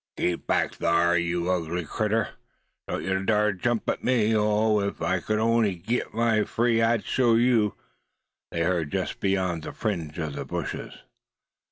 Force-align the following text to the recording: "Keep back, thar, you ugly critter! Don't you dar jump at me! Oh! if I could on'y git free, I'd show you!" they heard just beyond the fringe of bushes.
"Keep 0.17 0.47
back, 0.47 0.73
thar, 0.73 1.15
you 1.15 1.51
ugly 1.51 1.85
critter! 1.85 2.29
Don't 2.87 3.03
you 3.03 3.23
dar 3.23 3.53
jump 3.53 3.87
at 3.87 4.03
me! 4.03 4.35
Oh! 4.35 4.79
if 4.79 4.99
I 4.99 5.19
could 5.19 5.37
on'y 5.37 5.75
git 5.75 6.47
free, 6.49 6.81
I'd 6.81 7.05
show 7.05 7.35
you!" 7.35 7.75
they 8.49 8.63
heard 8.63 8.91
just 8.91 9.19
beyond 9.19 9.61
the 9.61 9.73
fringe 9.73 10.17
of 10.17 10.47
bushes. 10.47 11.03